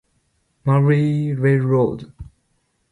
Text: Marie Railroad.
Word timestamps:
Marie 0.65 1.31
Railroad. 1.31 2.11